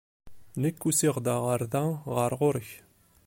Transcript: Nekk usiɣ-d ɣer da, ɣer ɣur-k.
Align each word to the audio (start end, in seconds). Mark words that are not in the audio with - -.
Nekk 0.61 0.81
usiɣ-d 0.89 1.27
ɣer 1.45 1.61
da, 1.73 1.83
ɣer 2.15 2.31
ɣur-k. 2.39 2.69